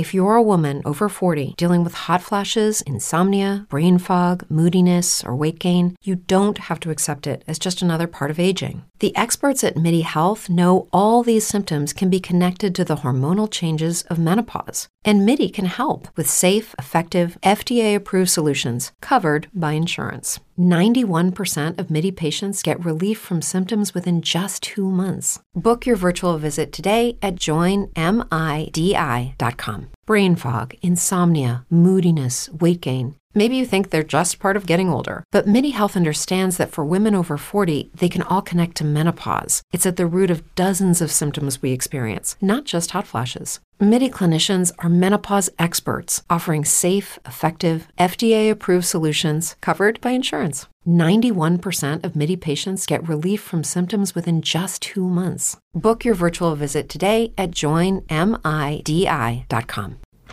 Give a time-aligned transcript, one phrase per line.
[0.00, 5.36] If you're a woman over 40 dealing with hot flashes, insomnia, brain fog, moodiness, or
[5.36, 8.82] weight gain, you don't have to accept it as just another part of aging.
[9.00, 13.50] The experts at MIDI Health know all these symptoms can be connected to the hormonal
[13.50, 14.88] changes of menopause.
[15.04, 20.40] And MIDI can help with safe, effective, FDA approved solutions covered by insurance.
[20.58, 25.38] 91% of MIDI patients get relief from symptoms within just two months.
[25.54, 27.96] Book your virtual visit today at joinmidi.com.
[30.06, 33.14] Brain fog, insomnia, moodiness, weight gain.
[33.32, 36.84] Maybe you think they're just part of getting older, but MIDI Health understands that for
[36.84, 39.62] women over 40, they can all connect to menopause.
[39.72, 43.60] It's at the root of dozens of symptoms we experience, not just hot flashes.
[43.78, 50.66] MIDI clinicians are menopause experts offering safe, effective, FDA approved solutions covered by insurance.
[50.86, 55.56] 91% of MIDI patients get relief from symptoms within just two months.
[55.72, 58.08] Book your virtual visit today at joinmidi.com.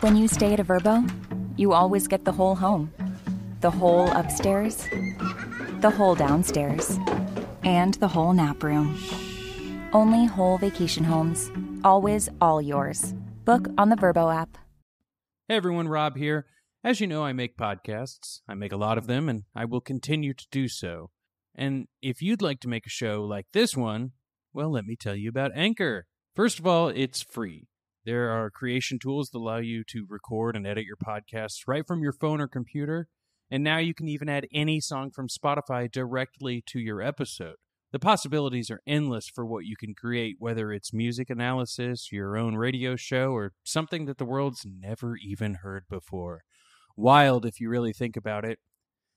[0.00, 1.10] When you stay at a Vrbo,
[1.56, 2.92] you always get the whole home
[3.60, 4.86] the whole upstairs,
[5.80, 6.96] the whole downstairs,
[7.64, 8.96] and the whole nap room.
[9.92, 11.50] Only whole vacation homes,
[11.82, 13.12] always all yours.
[13.44, 14.56] Book on the Vrbo app.
[15.48, 16.46] Hey everyone, Rob here.
[16.84, 18.42] As you know, I make podcasts.
[18.48, 21.10] I make a lot of them, and I will continue to do so.
[21.56, 24.12] And if you'd like to make a show like this one,
[24.52, 26.06] well, let me tell you about Anchor.
[26.36, 27.66] First of all, it's free.
[28.08, 32.00] There are creation tools that allow you to record and edit your podcasts right from
[32.00, 33.06] your phone or computer.
[33.50, 37.56] And now you can even add any song from Spotify directly to your episode.
[37.92, 42.54] The possibilities are endless for what you can create, whether it's music analysis, your own
[42.54, 46.44] radio show, or something that the world's never even heard before.
[46.96, 48.58] Wild if you really think about it.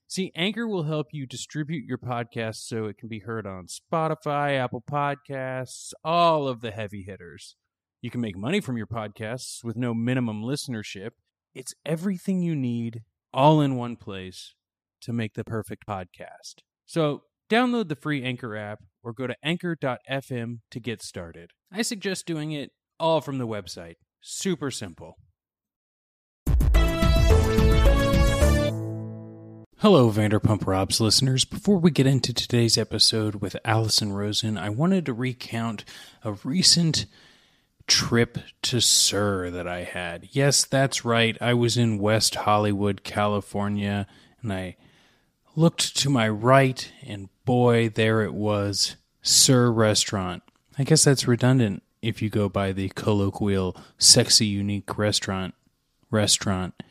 [0.06, 4.60] See, Anchor will help you distribute your podcast so it can be heard on Spotify,
[4.60, 7.56] Apple Podcasts, all of the heavy hitters.
[8.04, 11.12] You can make money from your podcasts with no minimum listenership.
[11.54, 14.56] It's everything you need all in one place
[15.02, 16.62] to make the perfect podcast.
[16.88, 21.52] So, download the free Anchor app or go to anchor.fm to get started.
[21.72, 23.98] I suggest doing it all from the website.
[24.20, 25.18] Super simple.
[29.78, 31.46] Hello, Vanderpump Robs listeners.
[31.46, 35.86] Before we get into today's episode with Allison Rosen, I wanted to recount
[36.24, 37.06] a recent
[37.92, 40.30] trip to SUR that I had.
[40.32, 41.38] Yes, that's right.
[41.42, 44.08] I was in West Hollywood, California,
[44.42, 44.78] and I
[45.58, 50.42] looked to my right, and boy, there it was SUR Restaurant.
[50.80, 55.54] I guess that's redundant if you go by the colloquial sexy unique restaurant
[56.10, 56.82] restaurant.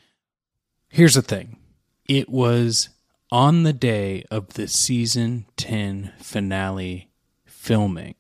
[0.90, 1.56] Here's the thing.
[2.04, 2.90] It was
[3.32, 7.08] on the day of the season 10 finale
[7.46, 8.16] filming.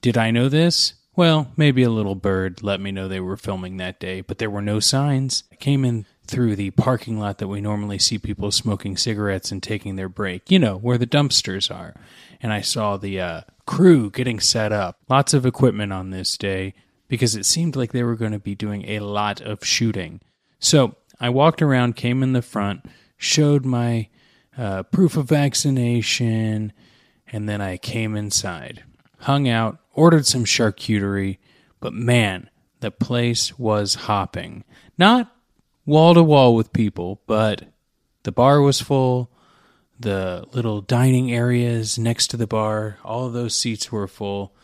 [0.00, 0.94] Did I know this?
[1.16, 4.50] Well, maybe a little bird let me know they were filming that day, but there
[4.50, 5.44] were no signs.
[5.52, 9.60] I came in through the parking lot that we normally see people smoking cigarettes and
[9.62, 11.94] taking their break, you know, where the dumpsters are.
[12.40, 14.98] And I saw the uh, crew getting set up.
[15.08, 16.74] Lots of equipment on this day
[17.08, 20.20] because it seemed like they were going to be doing a lot of shooting.
[20.60, 24.08] So I walked around, came in the front, showed my
[24.56, 26.72] uh, proof of vaccination,
[27.26, 28.84] and then I came inside,
[29.18, 31.38] hung out, ordered some charcuterie,
[31.80, 34.64] but man, the place was hopping.
[34.98, 35.34] Not
[35.86, 37.64] wall to wall with people, but
[38.22, 39.30] the bar was full.
[39.98, 44.54] The little dining areas next to the bar, all those seats were full.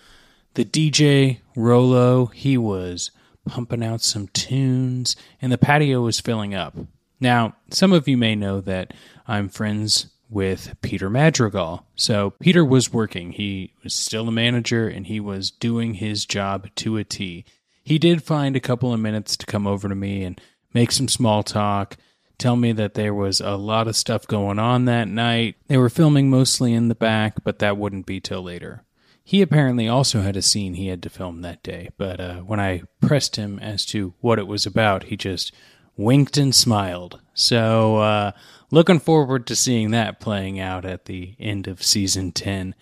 [0.54, 3.10] The DJ, Rolo, he was
[3.46, 6.74] pumping out some tunes, and the patio was filling up.
[7.20, 8.94] Now, some of you may know that
[9.26, 11.86] I'm friends with Peter Madrigal.
[11.94, 13.32] So Peter was working.
[13.32, 17.44] He was still a manager and he was doing his job to a T.
[17.82, 20.40] He did find a couple of minutes to come over to me and
[20.74, 21.96] make some small talk,
[22.38, 25.56] tell me that there was a lot of stuff going on that night.
[25.68, 28.82] They were filming mostly in the back, but that wouldn't be till later.
[29.24, 32.60] He apparently also had a scene he had to film that day, but uh, when
[32.60, 35.52] I pressed him as to what it was about, he just
[35.96, 37.20] winked and smiled.
[37.34, 38.32] So, uh,
[38.70, 42.74] looking forward to seeing that playing out at the end of season 10.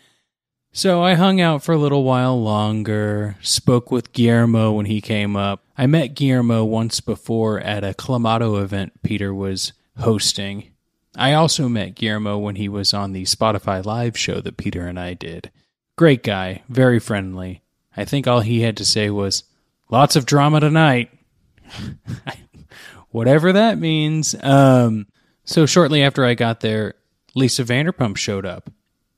[0.77, 5.37] So I hung out for a little while longer, spoke with Guillermo when he came
[5.37, 5.63] up.
[5.79, 10.73] I met Guillermo once before at a Clamato event Peter was hosting.
[11.17, 14.99] I also met Guillermo when he was on the Spotify live show that Peter and
[14.99, 15.53] I did.
[15.97, 17.63] Great guy, very friendly.
[17.97, 19.45] I think all he had to say was,
[19.91, 21.11] lots of drama tonight.
[23.15, 24.35] Whatever that means.
[24.43, 25.07] Um,
[25.45, 26.95] so shortly after I got there,
[27.37, 28.71] Lisa Vanderpump showed up.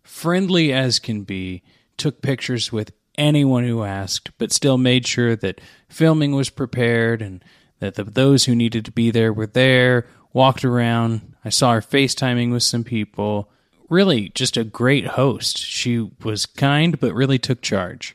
[0.02, 1.62] Friendly as can be,
[1.96, 7.42] took pictures with anyone who asked, but still made sure that filming was prepared and
[7.78, 11.34] that the, those who needed to be there were there, walked around.
[11.42, 13.50] I saw her FaceTiming with some people.
[13.88, 15.56] Really, just a great host.
[15.56, 18.14] She was kind, but really took charge.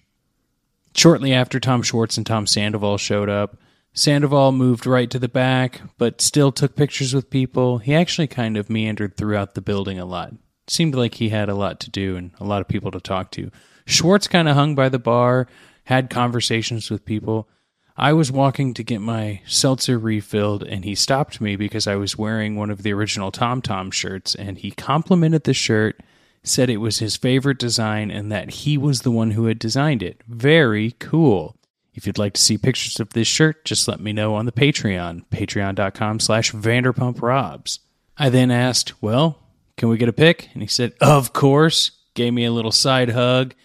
[0.93, 3.57] Shortly after Tom Schwartz and Tom Sandoval showed up,
[3.93, 7.79] Sandoval moved right to the back, but still took pictures with people.
[7.79, 10.33] He actually kind of meandered throughout the building a lot.
[10.67, 13.31] Seemed like he had a lot to do and a lot of people to talk
[13.31, 13.51] to.
[13.85, 15.47] Schwartz kind of hung by the bar,
[15.85, 17.49] had conversations with people.
[17.97, 22.17] I was walking to get my seltzer refilled, and he stopped me because I was
[22.17, 25.99] wearing one of the original Tom Tom shirts, and he complimented the shirt,
[26.43, 30.01] said it was his favorite design, and that he was the one who had designed
[30.01, 30.21] it.
[30.25, 31.57] Very cool.
[31.93, 34.51] If you'd like to see pictures of this shirt, just let me know on the
[34.51, 37.79] Patreon, patreon.com slash vanderpumprobs.
[38.17, 39.39] I then asked, well,
[39.77, 40.49] can we get a pic?
[40.53, 41.91] And he said, of course.
[42.13, 43.55] Gave me a little side hug,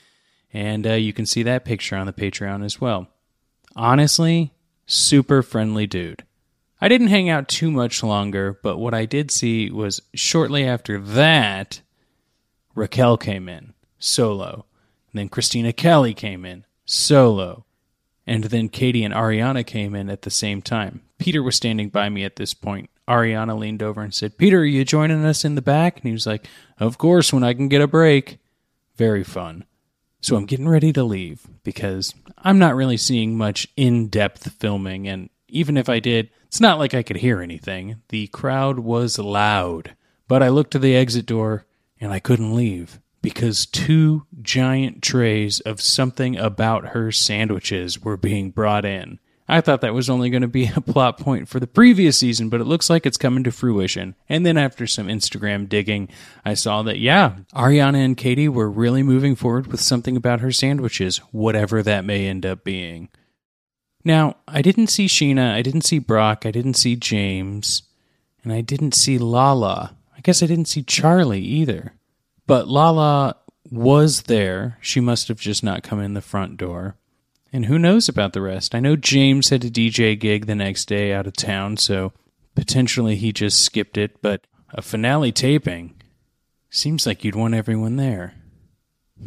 [0.53, 3.09] and uh, you can see that picture on the Patreon as well.
[3.75, 4.53] Honestly,
[4.87, 6.23] super friendly dude.
[6.81, 11.01] I didn't hang out too much longer, but what I did see was shortly after
[11.01, 11.81] that,
[12.77, 14.67] Raquel came in solo.
[15.11, 17.66] And then Christina Kelly came in solo.
[18.27, 21.03] And then Katie and Ariana came in at the same time.
[21.19, 22.91] Peter was standing by me at this point.
[23.09, 25.97] Ariana leaned over and said, Peter, are you joining us in the back?
[25.97, 26.47] And he was like,
[26.79, 28.39] Of course, when I can get a break.
[28.97, 29.65] Very fun.
[30.21, 35.07] So I'm getting ready to leave because I'm not really seeing much in depth filming.
[35.07, 38.03] And even if I did, it's not like I could hear anything.
[38.09, 39.95] The crowd was loud.
[40.27, 41.67] But I looked to the exit door
[42.01, 48.53] and I couldn't leave because two giant trays of something about her sandwiches were being
[48.53, 49.19] brought in.
[49.49, 52.51] I thought that was only going to be a plot point for the previous season,
[52.51, 54.15] but it looks like it's coming to fruition.
[54.29, 56.09] And then after some Instagram digging,
[56.45, 60.53] I saw that, yeah, Ariana and Katie were really moving forward with something about her
[60.53, 63.09] sandwiches, whatever that may end up being.
[64.05, 67.83] Now, I didn't see Scheana, I didn't see Brock, I didn't see James,
[68.45, 69.97] and I didn't see Lala.
[70.17, 71.95] I guess I didn't see Charli either.
[72.47, 73.37] But Lala
[73.71, 74.79] was there.
[74.81, 76.97] She must have just not come in the front door.
[77.53, 78.75] And who knows about the rest?
[78.75, 82.13] I know James had a DJ gig the next day out of town, so
[82.55, 85.95] potentially he just skipped it, but a finale taping
[86.71, 88.35] seems like you'd want everyone there.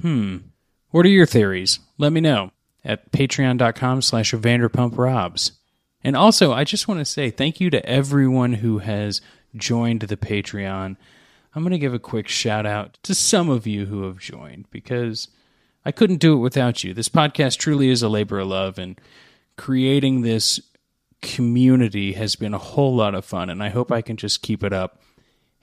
[0.02, 0.38] Hmm.
[0.92, 1.80] What are your theories?
[1.98, 2.52] Let me know
[2.84, 5.52] at patreon.com slash vanderpumprobs.
[6.04, 9.22] And also, I just want to say thank you to everyone who has
[9.56, 10.96] joined the Patreon.
[11.56, 14.70] I'm going to give a quick shout out to some of you who have joined
[14.70, 15.30] because
[15.84, 16.94] I couldn't do it without you.
[16.94, 19.00] This podcast truly is a labor of love, and
[19.58, 20.60] creating this
[21.22, 24.64] community has been a whole lot of fun, and I hope I can just keep
[24.64, 25.02] it up.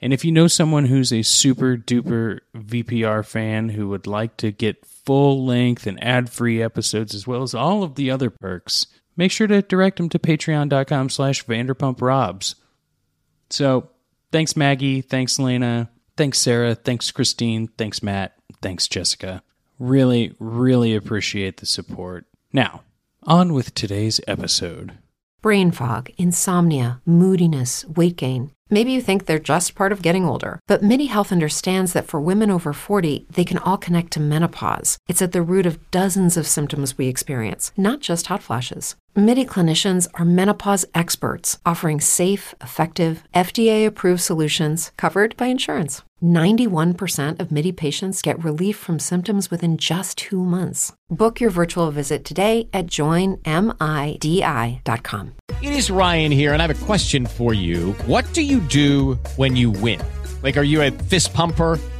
[0.01, 4.51] And if you know someone who's a super duper VPR fan who would like to
[4.51, 8.87] get full length and ad free episodes as well as all of the other perks,
[9.15, 12.55] make sure to direct them to patreon.com slash vanderpumprobs.
[13.49, 13.89] So
[14.31, 15.01] thanks, Maggie.
[15.01, 15.89] Thanks, Lena.
[16.15, 16.75] Thanks, Sarah.
[16.75, 17.67] Thanks, Christine.
[17.77, 18.35] Thanks, Matt.
[18.61, 19.43] Thanks, Jessica.
[19.79, 22.25] Really, really appreciate the support.
[22.51, 22.81] Now,
[23.23, 24.93] on with today's episode.
[25.41, 28.51] Brain fog, insomnia, moodiness, weight gain.
[28.69, 32.19] Maybe you think they're just part of getting older, but MIDI Health understands that for
[32.19, 34.97] women over 40, they can all connect to menopause.
[35.07, 38.95] It's at the root of dozens of symptoms we experience, not just hot flashes.
[39.17, 46.03] MIDI clinicians are menopause experts offering safe, effective, FDA approved solutions covered by insurance.
[46.23, 50.93] 91% of MIDI patients get relief from symptoms within just two months.
[51.09, 53.41] Book your virtual visit today at joinmidi.com.
[55.63, 57.93] It is Ryan here, and I have a question for you.
[58.05, 59.99] What do you do when you win?
[60.43, 61.79] Like, are you a fist pumper?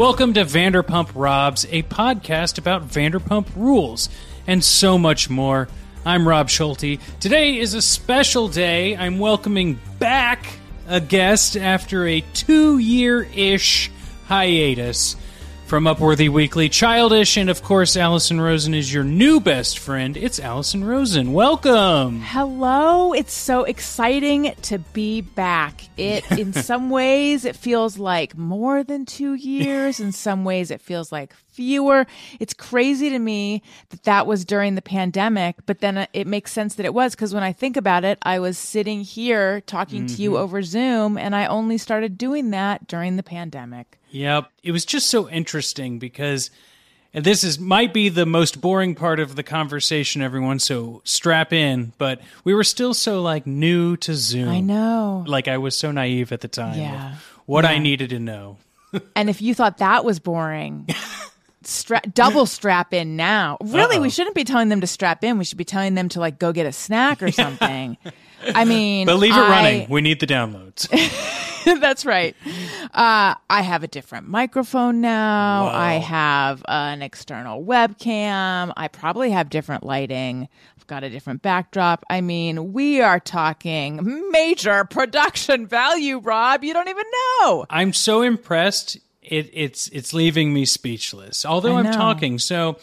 [0.00, 4.08] Welcome to Vanderpump Robs, a podcast about Vanderpump rules
[4.46, 5.68] and so much more.
[6.06, 6.98] I'm Rob Schulte.
[7.20, 8.96] Today is a special day.
[8.96, 10.46] I'm welcoming back
[10.88, 13.90] a guest after a two year ish
[14.24, 15.16] hiatus
[15.70, 16.68] from Upworthy Weekly.
[16.68, 20.16] Childish, and of course, Allison Rosen is your new best friend.
[20.16, 21.32] It's Allison Rosen.
[21.32, 22.22] Welcome.
[22.22, 23.12] Hello.
[23.12, 25.82] It's so exciting to be back.
[25.96, 30.80] It in some ways it feels like more than 2 years, in some ways it
[30.80, 32.06] feels like fewer.
[32.38, 36.52] It's crazy to me that that was during the pandemic, but then uh, it makes
[36.52, 40.06] sense that it was because when I think about it, I was sitting here talking
[40.06, 40.42] to you mm-hmm.
[40.42, 43.98] over Zoom and I only started doing that during the pandemic.
[44.10, 44.50] Yep.
[44.62, 46.50] It was just so interesting because
[47.12, 51.52] and this is might be the most boring part of the conversation everyone so strap
[51.52, 55.24] in but we were still so like new to zoom I know.
[55.26, 57.16] like i was so naive at the time Yeah.
[57.46, 58.58] what i needed to know
[59.14, 60.88] And if you thought that was boring,
[61.64, 63.56] stra- double strap in now.
[63.62, 65.38] Really, we shouldn't be telling them to strap in.
[65.38, 67.96] We should be telling them to like go get a snack or something.
[68.54, 70.88] I mean, but leave it I- running we need the downloads
[71.80, 72.34] That's right.
[72.94, 75.64] Uh, I have a different microphone now.
[75.66, 75.72] Wow.
[75.74, 78.72] I have an external webcam.
[78.78, 80.48] I probably have different lighting.
[80.78, 82.02] I've got a different backdrop.
[82.08, 86.64] I mean, we are talking major production value, Rob.
[86.64, 87.04] You don't even
[87.42, 87.66] know.
[87.68, 92.76] i'm so impressed it, it's it's leaving me speechless although i'm talking so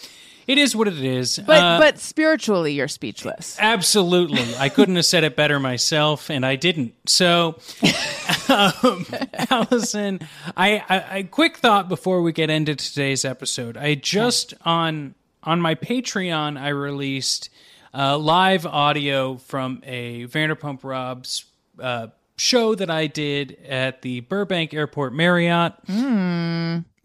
[0.48, 3.58] it is what it is But Uh, but spiritually, you're speechless.
[3.60, 4.56] Absolutely.
[4.58, 6.94] I couldn't have said it better myself, and I didn't.
[7.06, 7.60] So,
[8.48, 9.06] um,
[9.50, 10.22] Allison,
[10.56, 13.76] I, I, I quick thought before we get into today's episode.
[13.76, 17.50] I just on on my Patreon, I released
[17.94, 21.44] uh, live audio from a Vanderpump Rob's
[21.78, 25.74] uh, show that I did at the Burbank Airport Marriott.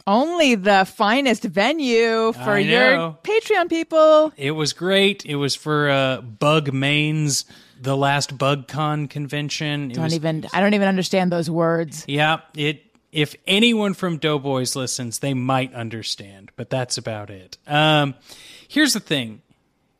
[0.06, 3.16] Only the finest venue for your.
[3.22, 4.32] Patreon people.
[4.36, 5.24] It was great.
[5.24, 7.44] It was for uh, Bug Main's
[7.80, 9.90] the last BugCon convention.
[9.90, 10.46] It Don't was even.
[10.52, 12.04] I don't even understand those words.
[12.08, 12.84] Yeah, it.
[13.12, 17.58] If anyone from Doughboys listens, they might understand, but that's about it.
[17.66, 18.14] Um,
[18.68, 19.42] here's the thing: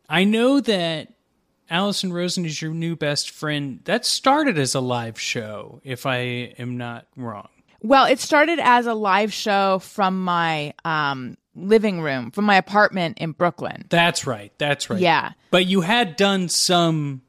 [0.09, 1.12] I know that
[1.73, 3.81] Allison Rosen is your new best friend.
[3.85, 6.19] That started as a live show, if I
[6.59, 7.49] am not wrong.
[7.81, 13.19] Well, it started as a live show from my um, living room, from my apartment
[13.19, 13.87] in Brooklyn.
[13.89, 14.53] That's right.
[14.59, 15.01] That's right.
[15.01, 15.33] Yeah.
[15.51, 17.23] but you had done some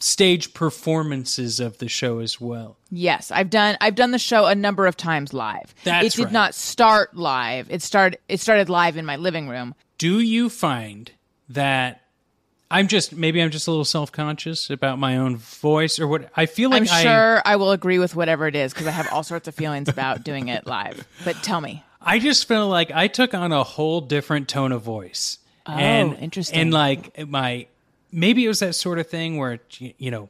[0.00, 2.76] stage performances of the show as well.
[2.90, 5.72] Yes, I've done I've done the show a number of times live.
[5.84, 6.32] That's it did right.
[6.32, 7.70] not start live.
[7.70, 9.74] It started it started live in my living room.
[9.98, 11.12] do you find
[11.48, 12.02] that
[12.70, 16.30] I'm just maybe I'm just a little self conscious about my own voice or what
[16.36, 19.08] I feel like I'm sure I will agree with whatever it is because I have
[19.12, 21.06] all sorts of feelings about doing it live.
[21.24, 21.82] But tell me.
[22.00, 25.38] I just feel like I took on a whole different tone of voice.
[25.66, 26.58] Oh, and, interesting.
[26.58, 27.66] And like my
[28.12, 30.28] maybe it was that sort of thing where you know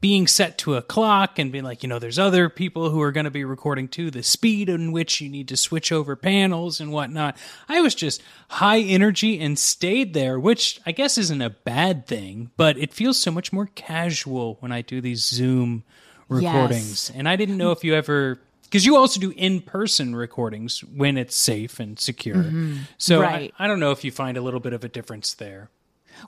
[0.00, 3.10] being set to a clock and being like, you know, there's other people who are
[3.10, 6.80] going to be recording too, the speed in which you need to switch over panels
[6.80, 7.36] and whatnot.
[7.68, 12.52] I was just high energy and stayed there, which I guess isn't a bad thing,
[12.56, 15.82] but it feels so much more casual when I do these Zoom
[16.28, 17.10] recordings.
[17.10, 18.38] And I didn't know if you ever.
[18.64, 22.44] Because you also do in person recordings when it's safe and secure.
[22.98, 23.22] So Mm-hmm.
[23.22, 23.54] Right.
[23.58, 25.70] I, I don't know if you find a little bit of a difference there.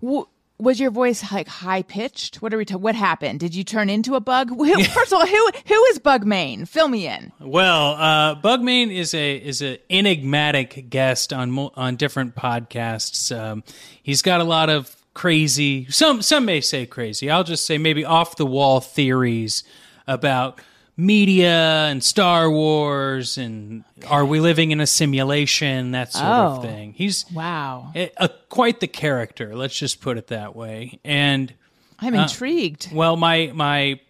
[0.00, 0.26] W-
[0.62, 2.42] was your voice like high pitched?
[2.42, 2.64] What are we?
[2.64, 3.40] Ta- what happened?
[3.40, 4.50] Did you turn into a bug?
[4.56, 6.66] Who, First of all, who who is Bug Main?
[6.66, 7.32] Fill me in.
[7.40, 13.36] Well, uh, Bugmain is a is an enigmatic guest on on different podcasts.
[13.36, 13.64] Um,
[14.02, 15.86] he's got a lot of crazy.
[15.90, 17.30] Some some may say crazy.
[17.30, 19.64] I'll just say maybe off the wall theories
[20.06, 20.60] about
[21.00, 25.92] media and Star Wars and are we living in a simulation?
[25.92, 26.30] That sort Oh.
[26.56, 26.92] of thing.
[26.96, 29.54] He's Wow, a, a, quite the character.
[29.56, 30.98] Let's just put it that way.
[31.04, 31.52] And
[31.98, 32.90] I'm intrigued.
[32.92, 34.00] well, my my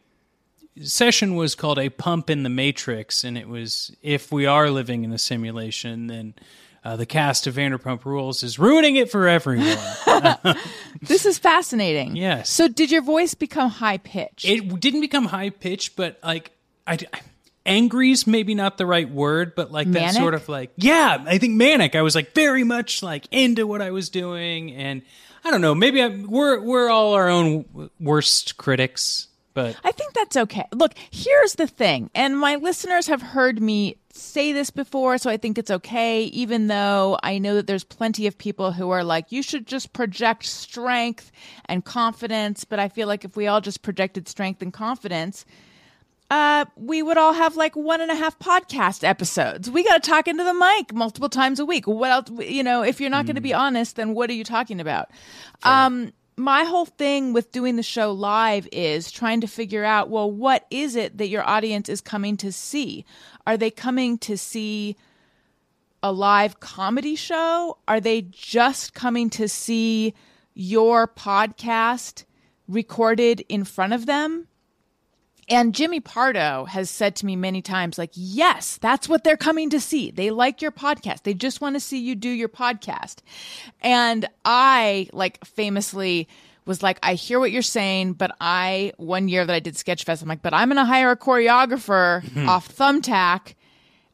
[0.82, 5.04] session was called a pump in the matrix, and it was if we are living
[5.04, 6.34] in a simulation, then
[6.84, 9.76] uh, the cast of Vanderpump Rules is ruining it for everyone.
[11.02, 12.14] This is fascinating.
[12.14, 12.50] Yes.
[12.50, 14.44] So, did your voice become high pitched?
[14.44, 16.50] it didn't become high pitched, but like
[16.86, 16.98] I.
[17.66, 21.54] Angry's maybe not the right word, but like that sort of like yeah, I think
[21.54, 21.94] manic.
[21.94, 25.02] I was like very much like into what I was doing, and
[25.44, 25.74] I don't know.
[25.74, 30.64] Maybe I'm, we're we're all our own worst critics, but I think that's okay.
[30.72, 35.36] Look, here's the thing, and my listeners have heard me say this before, so I
[35.36, 39.30] think it's okay, even though I know that there's plenty of people who are like,
[39.30, 41.30] you should just project strength
[41.66, 42.64] and confidence.
[42.64, 45.44] But I feel like if we all just projected strength and confidence,
[46.30, 49.68] uh, we would all have like one and a half podcast episodes.
[49.68, 51.86] We got to talk into the mic multiple times a week.
[51.86, 52.30] What else?
[52.48, 55.10] You know, if you're not going to be honest, then what are you talking about?
[55.64, 60.30] Um, my whole thing with doing the show live is trying to figure out, well,
[60.30, 63.04] what is it that your audience is coming to see?
[63.46, 64.96] Are they coming to see
[66.02, 67.76] a live comedy show?
[67.88, 70.14] Are they just coming to see
[70.54, 72.24] your podcast
[72.68, 74.46] recorded in front of them?
[75.50, 79.70] And Jimmy Pardo has said to me many times, like, yes, that's what they're coming
[79.70, 80.12] to see.
[80.12, 81.24] They like your podcast.
[81.24, 83.16] They just want to see you do your podcast.
[83.80, 86.28] And I, like, famously
[86.66, 90.22] was like, I hear what you're saying, but I, one year that I did Sketchfest,
[90.22, 92.48] I'm like, but I'm going to hire a choreographer mm-hmm.
[92.48, 93.54] off Thumbtack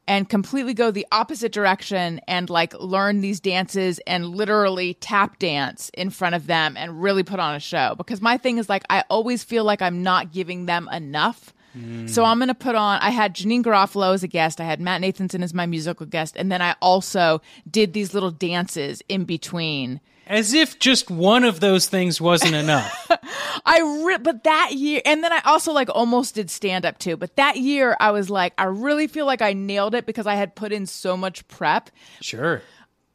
[0.08, 5.90] and completely go the opposite direction and like learn these dances and literally tap dance
[5.94, 8.84] in front of them and really put on a show because my thing is like
[8.88, 11.52] I always feel like I'm not giving them enough.
[11.76, 12.08] Mm.
[12.08, 14.80] So I'm going to put on I had Janeane Garofalo as a guest, I had
[14.80, 19.24] Matt Nathanson as my musical guest and then I also did these little dances in
[19.24, 20.00] between.
[20.26, 23.10] As if just one of those things wasn't enough.
[23.64, 27.16] I re- but that year, and then I also like almost did stand up too.
[27.16, 30.34] But that year, I was like, I really feel like I nailed it because I
[30.34, 31.90] had put in so much prep.
[32.20, 32.62] sure.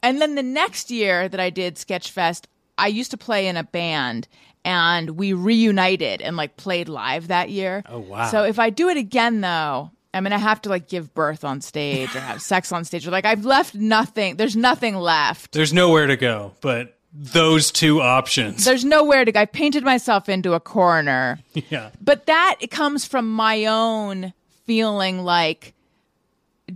[0.04, 2.46] And then the next year that I did Sketchfest,
[2.78, 4.28] I used to play in a band
[4.66, 7.84] and we reunited and like played live that year.
[7.88, 8.30] Oh, wow.
[8.30, 11.62] So if I do it again though, I'm gonna have to like give birth on
[11.62, 13.08] stage or have sex on stage.
[13.08, 14.38] Or like I've left nothing.
[14.38, 15.52] There's nothing left.
[15.52, 18.66] There's nowhere to go but those two options.
[18.66, 19.40] There's nowhere to go.
[19.42, 21.40] I painted myself into a corner.
[21.70, 21.92] yeah.
[22.02, 24.34] But that comes from my own
[24.66, 25.74] feeling like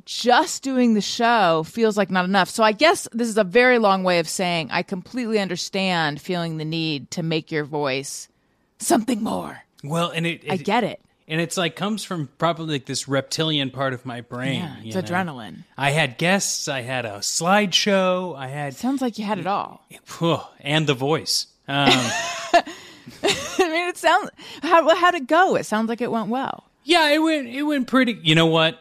[0.04, 2.50] just doing the show feels like not enough.
[2.50, 6.58] So I guess this is a very long way of saying I completely understand feeling
[6.58, 8.28] the need to make your voice
[8.78, 9.64] something more.
[9.84, 11.02] Well, and it, I get it.
[11.28, 14.62] And it's like comes from probably like this reptilian part of my brain.
[14.62, 15.02] Yeah, it's you know?
[15.02, 15.64] adrenaline.
[15.78, 16.68] I had guests.
[16.68, 18.36] I had a slideshow.
[18.38, 19.86] I had Sounds like you had it all.
[20.60, 21.48] And the voice.
[21.68, 22.64] Um, I
[23.60, 24.30] mean, it sounds
[24.62, 25.56] how how'd it go?
[25.56, 26.70] It sounds like it went well.
[26.84, 27.48] yeah, it went.
[27.48, 28.20] It went pretty.
[28.22, 28.80] You know what?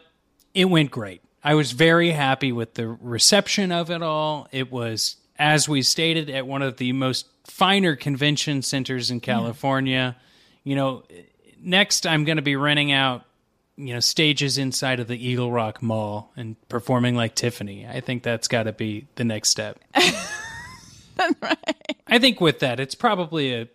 [0.53, 1.21] It went great.
[1.43, 4.47] I was very happy with the reception of it all.
[4.51, 10.15] It was, as we stated, at one of the most finer convention centers in California.
[10.63, 11.03] You know,
[11.61, 13.23] next I'm going to be renting out,
[13.77, 17.87] you know, stages inside of the Eagle Rock Mall and performing like Tiffany.
[17.87, 19.79] I think that's got to be the next step.
[22.07, 23.67] I think with that, it's probably a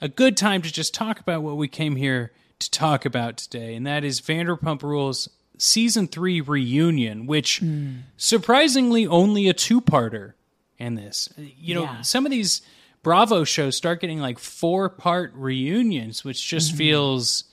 [0.00, 3.74] a good time to just talk about what we came here to talk about today,
[3.74, 7.96] and that is Vanderpump Rules season three reunion, which hmm.
[8.16, 10.34] surprisingly only a two parter
[10.78, 11.30] And this.
[11.38, 12.02] You know, Yeah.
[12.02, 12.60] some of these
[13.06, 17.44] Bravo shows start getting like four part reunions, which just feels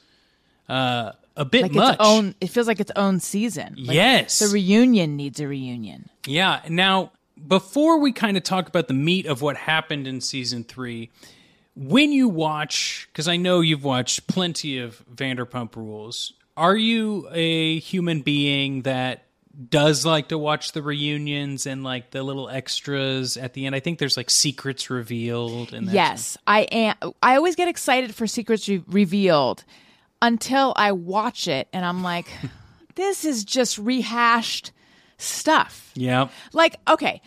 [0.67, 1.93] uh, a bit Like much.
[1.99, 2.33] its own.
[2.41, 3.75] It feels like its own season.
[3.77, 6.09] Like, yes, The reunion needs a reunion.
[6.25, 6.61] Yeah.
[6.67, 7.11] Now,
[7.47, 11.11] before we kind of talk about the meat of what happened in season three,
[11.75, 17.77] when you watch, because I know you've watched plenty of Vanderpump Rules, are you a
[17.77, 19.25] human being that
[19.69, 23.75] does like to watch the reunions and like the little extras at the end?
[23.75, 27.13] I think there's like secrets revealed and that Yes, I am.
[27.21, 29.63] I always get excited for secrets re- revealed
[30.21, 32.25] until I watch it and I'm like,
[32.95, 34.71] this is just rehashed
[35.17, 35.91] stuff.
[35.95, 36.29] Yeah.
[36.51, 37.21] Like, okay,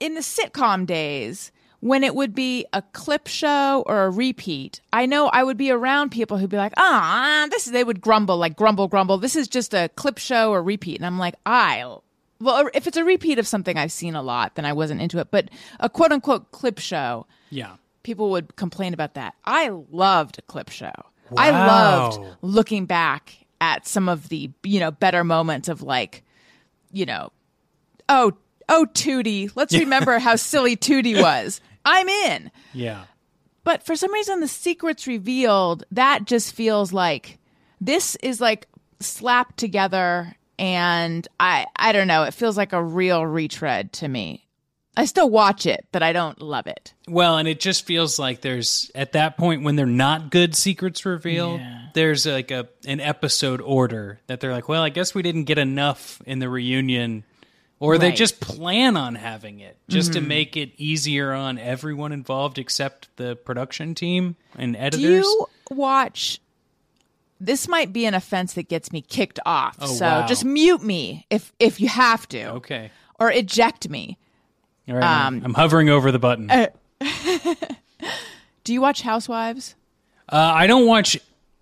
[0.00, 5.06] in the sitcom days, when it would be a clip show or a repeat, I
[5.06, 8.36] know I would be around people who'd be like, ah, this is, they would grumble,
[8.36, 9.18] like grumble, grumble.
[9.18, 10.96] This is just a clip show or repeat.
[10.96, 11.84] And I'm like, I,
[12.40, 15.18] well, if it's a repeat of something I've seen a lot, then I wasn't into
[15.18, 15.28] it.
[15.30, 17.76] But a quote unquote clip show, Yeah.
[18.02, 19.34] people would complain about that.
[19.44, 20.92] I loved a clip show.
[21.36, 26.24] I loved looking back at some of the, you know, better moments of like,
[26.90, 27.30] you know,
[28.08, 28.32] oh,
[28.68, 29.50] oh, Tootie.
[29.54, 31.60] Let's remember how silly Tootie was.
[31.88, 32.50] I'm in.
[32.74, 33.04] Yeah.
[33.64, 37.38] But for some reason, the secrets revealed that just feels like
[37.80, 38.66] this is like
[39.00, 42.24] slapped together, and I I don't know.
[42.24, 44.46] It feels like a real retread to me.
[44.96, 46.92] I still watch it, but I don't love it.
[47.06, 51.06] Well, and it just feels like there's at that point when they're not good secrets
[51.06, 51.60] revealed,
[51.94, 55.56] there's like a an episode order that they're like, well, I guess we didn't get
[55.58, 57.22] enough in the reunion,
[57.80, 60.20] or they just plan on having it just Mm-hmm.
[60.22, 65.00] to make it easier on everyone involved except the production team and editors.
[65.24, 66.40] Do you watch?
[67.40, 69.76] This might be an offense that gets me kicked off.
[69.80, 70.26] Oh, so wow.
[70.26, 74.18] just mute me if if you have to, okay, or eject me.
[74.88, 76.50] all right, I'm- Um, I'm hovering over the button.
[76.50, 76.66] Uh,
[78.64, 79.74] Do you watch Housewives?
[80.28, 81.18] I don't watch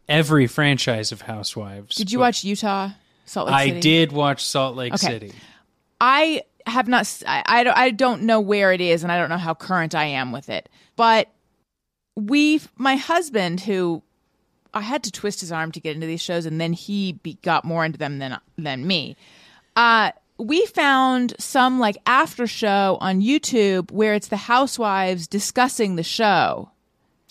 [0.08, 1.94] every franchise of Housewives.
[1.96, 2.90] Did you watch Utah,
[3.26, 3.80] Salt Lake I City?
[3.80, 5.06] did watch Salt Lake Okay.
[5.06, 5.32] City.
[6.00, 7.22] I have not.
[7.26, 9.94] I, I don't- I don't know where it is, and I don't know how current
[9.94, 10.68] I am with it.
[10.96, 11.28] But
[12.14, 14.02] we, my husband, who
[14.74, 17.34] I had to twist his arm to get into these shows, and then he be,
[17.42, 19.16] got more into them than than me.
[19.74, 26.02] Uh, we found some like after show on YouTube where it's the housewives discussing the
[26.02, 26.70] show.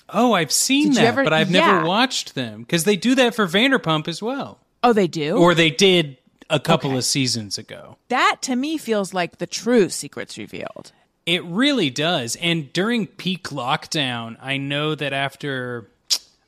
[0.10, 1.72] Oh, I've seen Did that, ever- but I've Yeah.
[1.74, 5.36] never watched them because they do that for Vanderpump as well, Oh, they do?
[5.38, 6.18] or they did
[6.50, 6.98] a couple Okay.
[7.00, 7.98] of seasons ago.
[8.10, 10.92] that to me feels like the true secrets revealed.
[11.26, 12.36] It really does.
[12.36, 15.90] And during peak lockdown, I know that after,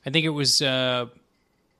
[0.05, 1.07] I think it was, uh,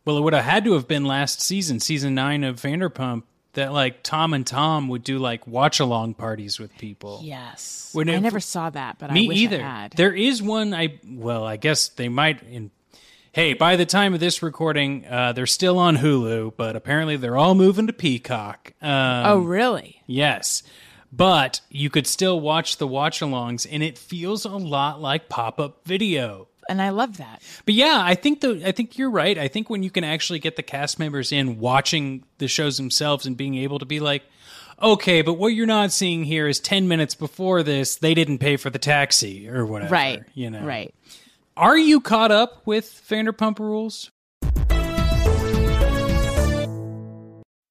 [0.04, 3.72] well, it would have had to have been last season, season nine of Vanderpump, that
[3.74, 7.20] like Tom and Tom would do like watch along parties with people.
[7.24, 7.90] Yes.
[7.94, 9.58] When I it- never saw that, but Me I wish either.
[9.58, 9.92] I had.
[9.94, 10.74] There is one.
[10.74, 12.42] I well, I guess they might.
[12.44, 12.72] In
[13.38, 17.38] hey, by the time of this recording, uh, they're still on Hulu, but apparently they're
[17.38, 18.74] all moving to Peacock.
[18.82, 18.92] Um,
[19.28, 20.02] oh, really?
[20.08, 20.64] yes,
[21.12, 26.48] but you could still watch the watch-alongs, and it feels a lot like pop-up video.
[26.68, 27.44] And I love that.
[27.64, 29.38] But yeah, I think the I think you're right.
[29.38, 33.28] I think when you can actually get the cast members in watching the shows themselves
[33.28, 34.24] and being able to be like,
[34.82, 38.58] okay, but what you're not seeing here is ten minutes before this, they didn't pay
[38.58, 39.94] for the taxi or whatever.
[39.94, 40.24] Right.
[40.34, 40.66] You know.
[40.66, 40.94] Right.
[41.58, 44.12] Are you caught up with Vanderpump Rules?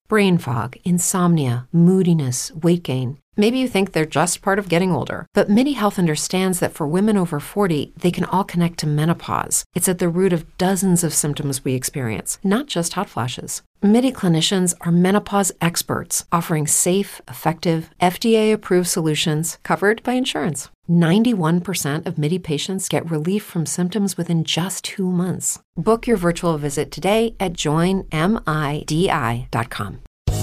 [0.08, 3.18] Brain fog, insomnia, moodiness, weight gain.
[3.38, 6.86] Maybe you think they're just part of getting older, but MIDI Health understands that for
[6.86, 9.62] women over 40, they can all connect to menopause.
[9.74, 13.62] It's at the root of dozens of symptoms we experience, not just hot flashes.
[13.82, 20.70] MIDI clinicians are menopause experts, offering safe, effective, FDA approved solutions covered by insurance.
[20.88, 25.58] 91% of MIDI patients get relief from symptoms within just two months.
[25.76, 28.06] Book your virtual visit today at joinmidi.com.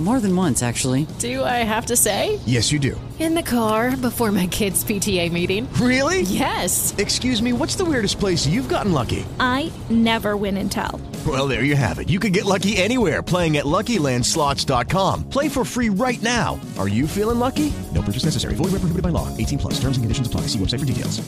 [0.00, 1.06] More than once, actually.
[1.18, 2.40] Do I have to say?
[2.46, 2.98] Yes, you do.
[3.18, 5.70] In the car before my kids' PTA meeting.
[5.74, 6.22] Really?
[6.22, 6.94] Yes.
[6.96, 9.26] Excuse me, what's the weirdest place you've gotten lucky?
[9.38, 10.98] I never win and tell.
[11.26, 12.08] Well, there you have it.
[12.08, 15.28] You can get lucky anywhere playing at LuckyLandSlots.com.
[15.28, 16.58] Play for free right now.
[16.78, 17.70] Are you feeling lucky?
[17.94, 18.54] No purchase necessary.
[18.54, 19.28] Void where prohibited by law.
[19.36, 19.74] 18 plus.
[19.74, 20.42] Terms and conditions apply.
[20.42, 21.20] See website for details.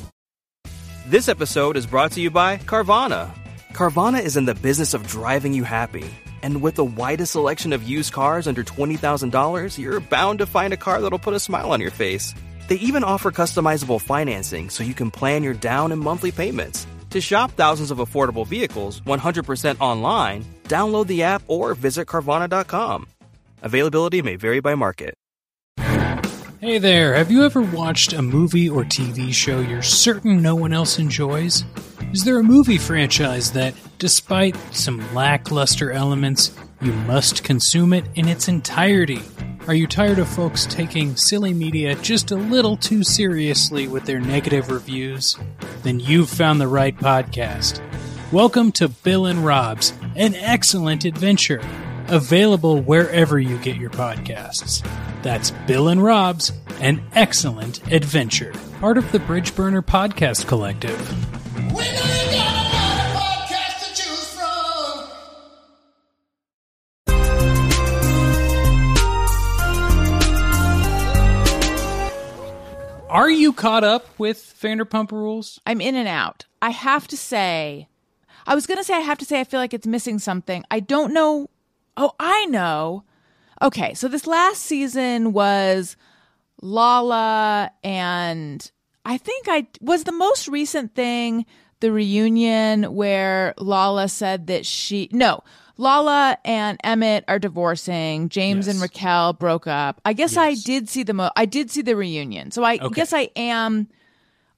[1.06, 3.35] This episode is brought to you by Carvana.
[3.74, 6.08] Carvana is in the business of driving you happy.
[6.42, 10.76] And with the widest selection of used cars under $20,000, you're bound to find a
[10.76, 12.35] car that'll put a smile on your face.
[12.66, 16.87] They even offer customizable financing so you can plan your down and monthly payments.
[17.11, 23.07] To shop thousands of affordable vehicles 100% online, download the app or visit Carvana.com.
[23.62, 25.14] Availability may vary by market.
[26.64, 30.72] Hey there, have you ever watched a movie or TV show you're certain no one
[30.72, 31.64] else enjoys?
[32.12, 38.29] Is there a movie franchise that, despite some lackluster elements, you must consume it in
[38.29, 39.22] its entirety?
[39.66, 44.20] Are you tired of folks taking silly media just a little too seriously with their
[44.20, 45.37] negative reviews?
[45.83, 47.83] Then you've found the right podcast.
[48.31, 51.61] Welcome to Bill and Rob's, an excellent adventure.
[52.12, 54.87] Available wherever you get your podcasts.
[55.22, 58.53] That's Bill and Rob's, an excellent adventure.
[58.81, 61.01] Part of the Bridge Burner Podcast Collective.
[73.09, 75.61] Are you caught up with Vanderpump Rules?
[75.66, 76.44] I'm in and out.
[76.61, 77.88] I have to say,
[78.46, 80.62] I was going to say, I have to say, I feel like it's missing something.
[80.70, 81.48] I don't know.
[81.96, 83.05] Oh, I know.
[83.61, 85.96] Okay, so this last season was
[86.61, 88.70] Lala, and
[89.05, 91.46] I think I was the most recent thing
[91.81, 95.42] the reunion where Lala said that she, no,
[95.76, 98.28] Lala and Emmett are divorcing.
[98.28, 100.00] James and Raquel broke up.
[100.05, 102.52] I guess I did see the mo- I did see the reunion.
[102.52, 102.88] So I Okay.
[102.94, 103.88] guess I am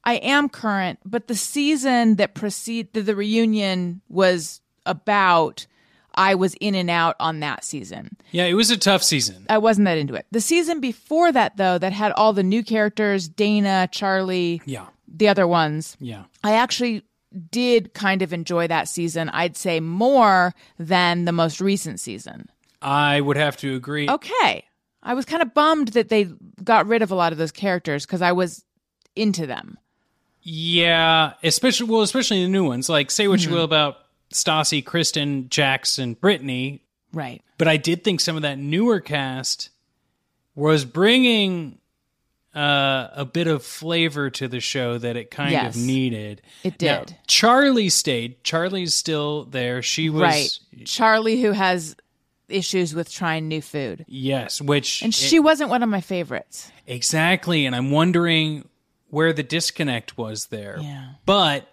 [0.03, 5.65] I am current, but the season that precede that the reunion was about,
[6.15, 8.17] I was in and out on that season.
[8.31, 9.45] Yeah, it was a tough season.
[9.49, 10.25] I wasn't that into it.
[10.31, 15.27] The season before that, though, that had all the new characters, Dana, Charli, Yeah, the
[15.27, 16.23] other ones, yeah.
[16.43, 17.03] I actually
[17.51, 19.29] did kind of enjoy that season.
[19.29, 22.49] I'd say more than the most recent season.
[22.81, 24.09] I would have to agree.
[24.09, 24.65] Okay.
[25.03, 26.29] I was kind of bummed that they
[26.63, 28.63] got rid of a lot of those characters because I was
[29.15, 29.77] into them.
[30.41, 32.87] Yeah, especially well, especially the new ones.
[32.87, 33.55] Like, say what you mm-hmm.
[33.55, 33.97] will about
[34.33, 36.81] Stassi, Kristen, Jackson, Brittany,
[37.13, 37.41] Right.
[37.57, 39.69] but I did think some of that newer cast
[40.55, 41.77] was bringing
[42.53, 45.75] uh, a bit of flavor to the show that it kind Yes.
[45.75, 46.41] of needed.
[46.63, 47.17] It Now, did.
[47.27, 48.41] Charli stayed.
[48.45, 49.81] Charli's still there.
[49.81, 50.59] She was right.
[50.85, 51.97] Charli, who has
[52.47, 54.05] issues with trying new food.
[54.07, 56.71] yes, which And she wasn't one of my favorites.
[56.87, 57.65] Exactly.
[57.65, 58.69] And I'm wondering
[59.09, 60.77] where the disconnect was there.
[60.81, 61.07] Yeah.
[61.25, 61.67] But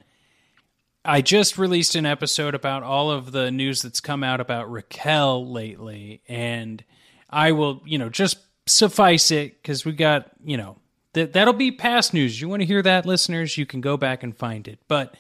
[1.04, 5.50] I just released an episode about all of the news that's come out about Raquel
[5.50, 6.22] lately.
[6.28, 6.84] And
[7.28, 10.76] I will, you know, just suffice it because we got, you know,
[11.14, 12.40] that that'll be past news.
[12.40, 13.58] You want to hear that, listeners?
[13.58, 14.78] You can go back and find it.
[14.86, 15.16] But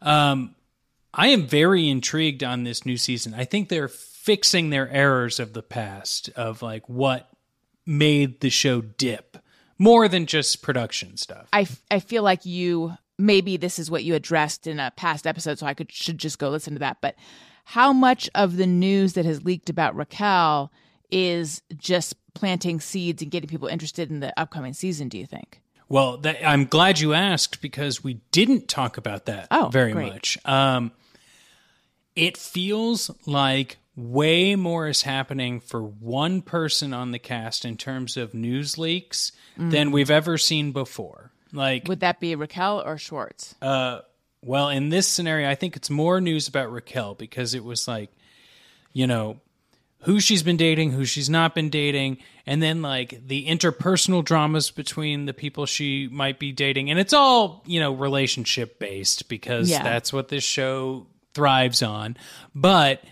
[0.00, 0.54] um,
[1.12, 3.34] I am very intrigued on this new season.
[3.34, 7.30] I think they're fixing their errors of the past of like what
[7.84, 9.38] made the show dip
[9.78, 11.48] more than just production stuff.
[11.52, 15.26] I, f- I feel like you maybe this is what you addressed in a past
[15.26, 16.98] episode, so I could should just go listen to that.
[17.00, 17.14] But
[17.64, 20.70] how much of the news that has leaked about Raquel
[21.10, 25.08] is just planting seeds and getting people interested in the upcoming season?
[25.08, 25.60] Do you think?
[25.88, 30.12] Well, that, I'm glad you asked because we didn't talk about that Oh, very great.
[30.12, 30.36] much.
[30.44, 30.90] Um,
[32.14, 38.16] it feels like way more is happening for one person on the cast in terms
[38.16, 39.92] of news leaks than Mm.
[39.92, 41.30] we've ever seen before.
[41.52, 43.54] Like, Would that be Raquel or Schwartz?
[43.62, 44.00] uh,
[44.42, 48.10] well, in this scenario, I think it's more news about Raquel because it was like,
[48.92, 49.40] you know,
[50.02, 54.70] who she's been dating, who she's not been dating, and then like the interpersonal dramas
[54.70, 56.90] between the people she might be dating.
[56.90, 59.82] And it's all, you know, relationship based because Yeah.
[59.82, 62.16] that's what this show thrives on.
[62.54, 63.02] But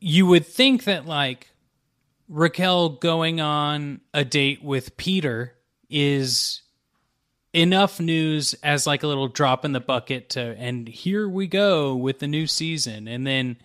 [0.00, 1.48] you would think that like
[2.28, 5.54] Raquel going on a date with Peter
[5.90, 6.62] is
[7.54, 11.94] enough news as like a little drop in the bucket to and here we go
[11.94, 13.06] with the new season.
[13.08, 13.56] And then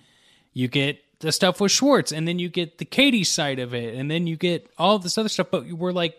[0.53, 3.95] you get the stuff with Schwartz and then you get the Katie side of it
[3.95, 6.15] and then you get all this other stuff but we're like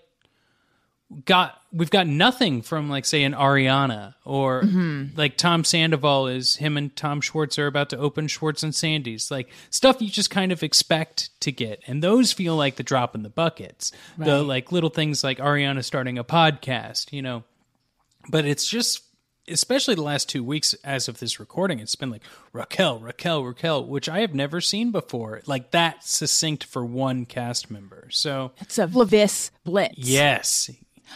[1.24, 5.16] got we've got nothing from like say an Ariana or Mhm.
[5.18, 9.28] like Tom Sandoval is him and Tom Schwartz are about to open Schwartz and Sandy's.
[9.30, 13.14] Like stuff you just kind of expect to get and those feel like the drop
[13.16, 13.90] in the buckets.
[14.18, 17.42] The like little things like Ariana starting a podcast you know
[18.28, 19.02] but it's just
[19.48, 23.84] especially the last two weeks as of this recording it's been like Raquel Raquel Raquel
[23.84, 28.78] which I have never seen before like that succinct for one cast member so It's
[28.78, 29.94] a Leviss blitz.
[29.98, 30.70] yes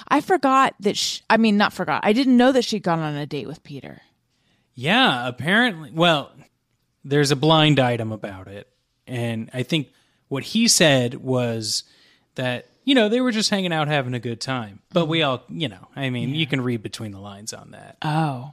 [0.08, 0.96] I forgot that.
[0.96, 2.00] Sh I mean, not forgot.
[2.04, 4.00] I didn't know that she'd gone on a date with Peter.
[4.74, 5.92] Yeah, apparently.
[5.92, 6.32] Well,
[7.04, 8.68] there's a blind item about it.
[9.06, 9.90] And I think
[10.26, 11.84] what he said was
[12.34, 14.80] that, you know, they were just hanging out having a good time.
[14.92, 17.96] But we all, you know, I mean, you can read between the lines on that.
[18.02, 18.52] Oh.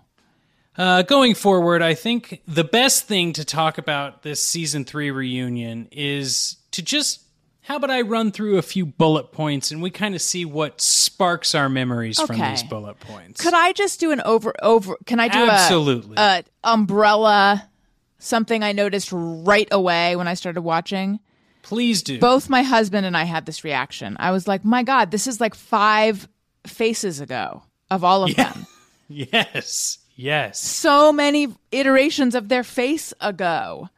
[0.78, 5.88] Uh, going forward, I think the best thing to talk about this season three reunion
[5.92, 7.22] is to just.
[7.64, 10.82] How about I run through a few bullet points and we kind of see what
[10.82, 13.40] sparks our memories from these bullet points?
[13.40, 14.98] Could I just do an over over?
[15.06, 16.16] Can I do Absolutely.
[16.18, 17.70] a, a umbrella?
[18.18, 21.20] Something I noticed right away when I started watching.
[21.64, 22.20] Please do.
[22.20, 24.18] Both my husband and I had this reaction.
[24.20, 26.28] I was like, "My God, this is like five
[26.66, 28.66] faces ago of all of them.
[29.14, 29.98] Yes.
[30.16, 30.62] Yes.
[30.62, 33.90] So many iterations of their face ago.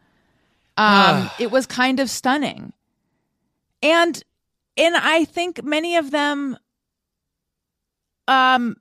[0.76, 2.74] Um, it was kind of stunning,
[3.84, 4.24] and
[4.76, 6.58] and I think many of them,
[8.28, 8.78] um,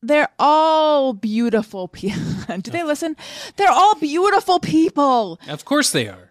[0.00, 2.22] they're all beautiful people.
[2.60, 3.16] Do they listen?
[3.56, 6.27] They're all beautiful people Of course they are.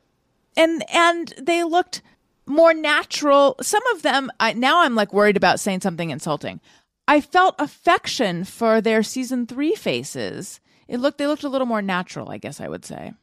[0.58, 2.02] And and they looked
[2.46, 3.56] more natural.
[3.62, 6.60] Some of them I, now i'm like worried about saying something insulting.
[7.08, 10.60] I felt affection for their season three faces.
[10.88, 13.14] It looked they looked a little more natural i guess i would say.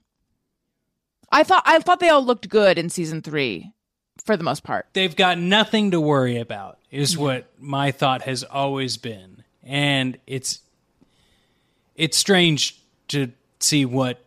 [1.31, 3.75] I thought i thought they all looked good in season three
[4.25, 4.87] for the most part.
[4.93, 9.43] They've got nothing to worry about, is what my thought has always been.
[9.63, 10.61] And it's
[11.97, 14.24] it's strange to see what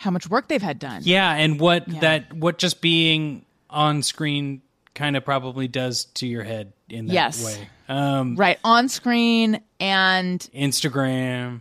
[0.00, 2.00] how much work they've had done yeah, and what Yeah.
[2.00, 4.62] that what just being on screen
[4.94, 7.44] kind of probably does to your head in that Yes.
[7.44, 7.68] way.
[7.88, 11.60] Um right on screen and Instagram.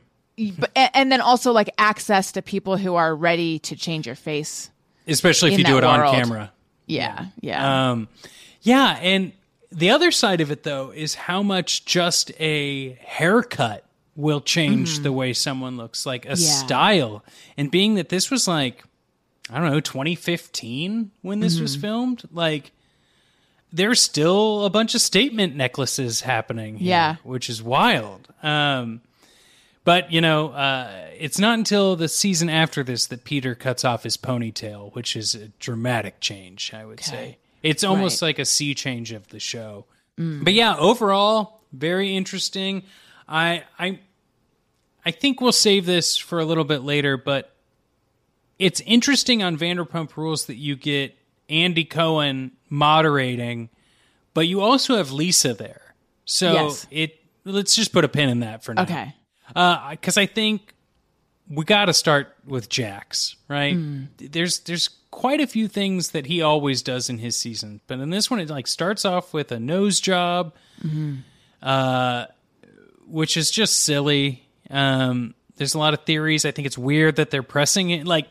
[0.57, 4.69] but, and then also like access to people who are ready to change your face
[5.07, 6.15] Especially if you do it on world.
[6.15, 6.51] camera.
[6.87, 8.07] yeah yeah Um,
[8.61, 9.31] yeah, and
[9.71, 13.83] the other side of it though is how much just a haircut
[14.19, 16.41] will change the way someone looks, like a Mm-hmm.
[16.43, 16.65] Yeah.
[16.65, 17.23] style.
[17.57, 18.83] And being that this was like,
[19.49, 21.81] I don't know, 2015 when this was Mm-hmm.
[21.81, 22.71] filmed, like
[23.71, 27.15] there's still a bunch of statement necklaces happening here, Yeah.
[27.23, 28.27] which is wild.
[28.43, 29.01] Um,
[29.83, 34.03] but you know, uh, it's not until the season after this that Peter cuts off
[34.03, 37.37] his ponytail, which is a dramatic change, I would say.
[37.63, 38.29] It's almost Right.
[38.29, 39.85] like a sea change of the show.
[40.17, 42.83] But yeah, overall, very interesting.
[43.27, 43.99] I I
[45.05, 47.55] I think we'll save this for a little bit later, but
[48.57, 51.15] it's interesting on Vanderpump Rules that you get
[51.47, 53.69] Andy Cohen moderating,
[54.33, 55.95] but you also have Lisa there.
[56.25, 56.87] So Yes.
[56.91, 58.83] it let's just put a pin in that for now.
[58.83, 59.15] okay
[59.55, 60.73] uh, Because I think
[61.49, 63.73] we got to start with Jax, right?
[63.73, 64.03] Hmm.
[64.17, 68.11] There's there's quite a few things that he always does in his season, but in
[68.11, 71.15] this one, it like starts off with a nose job, mm-hmm.
[71.61, 72.25] uh,
[73.07, 74.45] which is just silly.
[74.69, 76.45] Um, there's a lot of theories.
[76.45, 78.05] I think it's weird that they're pressing it.
[78.07, 78.27] Like,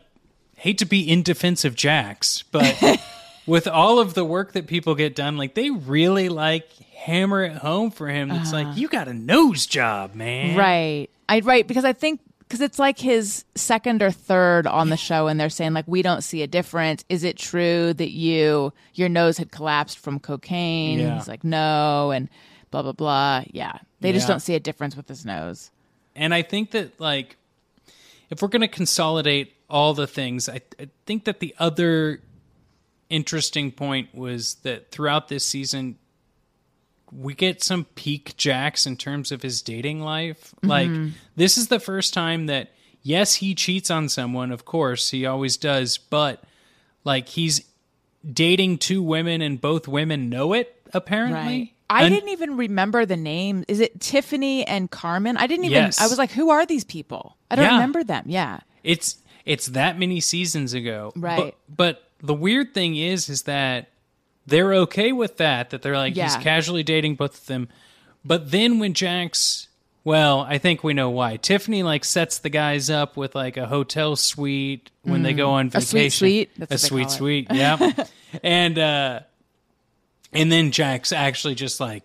[0.54, 3.00] hate to be in defense of Jax, but
[3.46, 7.56] with all of the work that people get done, like they really like hammer it
[7.56, 8.30] home for him.
[8.30, 10.56] It's like you got a nose job, man.
[10.56, 11.08] Right.
[11.28, 15.26] I right because I think because it's like his second or third on the show
[15.26, 17.04] and they're saying like we don't see a difference.
[17.08, 20.98] Is it true that you your nose had collapsed from cocaine?
[20.98, 21.16] Yeah.
[21.16, 22.28] He's like no and
[22.70, 23.44] blah blah blah.
[23.50, 23.78] Yeah.
[24.00, 25.70] They just don't see a difference with his nose.
[26.18, 27.36] And I think that like
[28.30, 32.20] if we're going to consolidate all the things, I, I think that the other
[33.08, 35.96] interesting point was that throughout this season
[37.10, 40.54] we get some peak Jax in terms of his dating life.
[40.56, 40.68] Mm-hmm.
[40.68, 45.24] Like this is the first time that yes, he cheats on someone, of course, he
[45.24, 46.44] always does, but
[47.04, 47.62] like he's
[48.30, 51.58] dating two women and both women know it apparently.
[51.58, 51.72] Right.
[51.90, 53.64] I And- didn't even remember the name.
[53.68, 55.36] Is it Tiffany and Carmen?
[55.36, 56.00] I didn't even Yes.
[56.00, 57.36] I was like, who are these people?
[57.50, 57.72] I don't Yeah.
[57.72, 58.24] remember them.
[58.26, 58.60] Yeah.
[58.84, 61.12] It's it's that many seasons ago.
[61.16, 61.54] Right.
[61.68, 63.88] But, but the weird thing is is that
[64.46, 67.68] they're okay with that that they're like he's casually dating both of them.
[68.24, 69.64] But then when Jax
[70.04, 71.36] well, I think we know why.
[71.36, 75.68] Tiffany like sets the guys up with like a hotel suite when they go on
[75.70, 75.82] vacation.
[75.82, 76.50] A sweet suite?
[76.56, 77.10] That's a sweet it.
[77.10, 77.92] suite, yeah.
[78.42, 79.20] and uh
[80.32, 82.02] and then Jax actually just like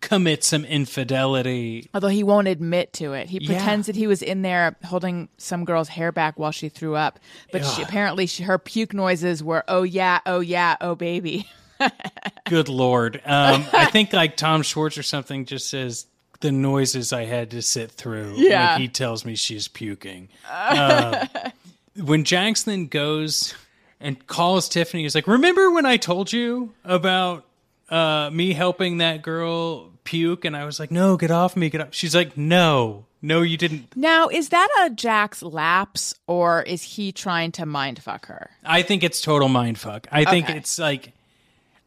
[0.00, 1.88] commits some infidelity.
[1.94, 3.28] Although he won't admit to it.
[3.28, 3.46] He Yeah.
[3.56, 7.20] pretends that he was in there holding some girl's hair back while she threw up.
[7.52, 11.48] But she, apparently she, her puke noises were, oh yeah, oh yeah, oh baby.
[12.48, 13.16] Good lord.
[13.24, 16.06] Um, I think like Tom Schwartz or something just says
[16.40, 18.34] the noises I had to sit through.
[18.36, 18.72] Yeah.
[18.72, 20.28] When he tells me she's puking.
[20.50, 21.26] Uh,
[22.02, 23.54] when Jax then goes
[24.00, 27.44] and calls Tiffany, he's like, Remember when I told you about
[27.92, 30.44] uh, me helping that girl puke?
[30.44, 31.70] And I was like, No, get off me.
[31.70, 31.88] Get off.
[31.92, 33.94] She's like, No, no, you didn't.
[33.96, 38.50] Now, is that a Jax lapse or is he trying to mind fuck her?
[38.64, 40.08] I think it's total mind fuck.
[40.10, 40.58] I think Okay.
[40.58, 41.12] it's like,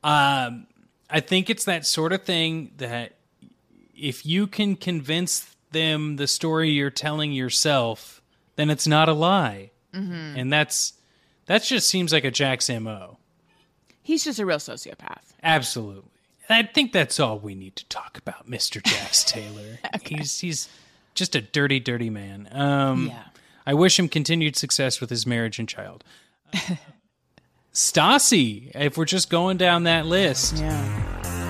[0.03, 0.67] um,
[1.09, 3.13] I think it's that sort of thing that
[3.95, 8.21] if you can convince them the story you're telling yourself,
[8.55, 10.37] then it's not a lie, Mm-hmm.
[10.37, 10.93] and that's
[11.45, 13.17] that just seems like a Jax mo.
[14.05, 15.33] He's just a real sociopath.
[15.41, 16.03] Absolutely.
[16.47, 19.79] I think that's all we need to talk about, Mister Jax Taylor.
[20.05, 20.69] He's he's
[21.15, 22.47] just a dirty, dirty man.
[22.51, 23.23] Um, Yeah.
[23.65, 26.03] I wish him continued success with his marriage and child.
[27.73, 30.57] Stassi, if we're just going down that list.
[30.57, 31.44] Yeah.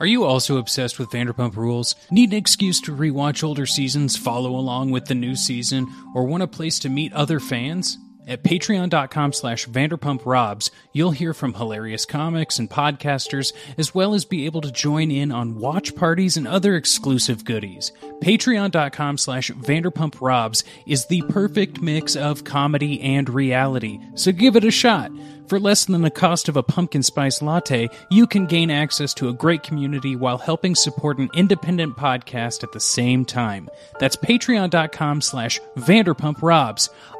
[0.00, 1.94] Are you also obsessed with Vanderpump Rules?
[2.10, 6.42] Need an excuse to rewatch older seasons, follow along with the new season, or want
[6.42, 7.98] a place to meet other fans?
[8.28, 14.46] At patreon.com slash vanderpumprobs, you'll hear from hilarious comics and podcasters, as well as be
[14.46, 17.92] able to join in on watch parties and other exclusive goodies.
[18.22, 24.70] Patreon.com slash vanderpumprobs is the perfect mix of comedy and reality, so give it a
[24.70, 25.10] shot.
[25.48, 29.28] For less than the cost of a pumpkin spice latte, you can gain access to
[29.28, 33.68] a great community while helping support an independent podcast at the same time.
[33.98, 36.90] That's patreon.com slash vanderpumprobs,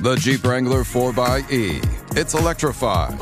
[0.00, 2.16] The Jeep Wrangler 4xE.
[2.16, 3.18] It's electrified.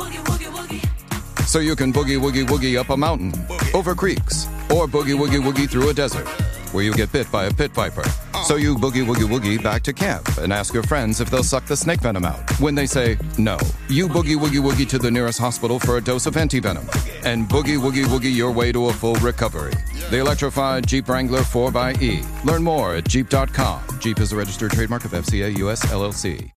[1.47, 3.33] So you can boogie woogie woogie up a mountain,
[3.73, 6.29] over creeks, or boogie woogie woogie through a desert
[6.73, 8.05] where you get bit by a pit viper.
[8.45, 11.67] So you boogie woogie woogie back to camp and ask your friends if they'll suck
[11.67, 12.51] the snake venom out.
[12.61, 16.27] When they say no, you boogie woogie woogie to the nearest hospital for a dose
[16.27, 16.87] of antivenom
[17.25, 19.75] and boogie woogie woogie your way to a full recovery.
[20.11, 22.45] The electrified Jeep Wrangler 4xE.
[22.45, 23.83] Learn more at Jeep.com.
[24.01, 26.58] Jeep is a registered trademark of FCA US LLC.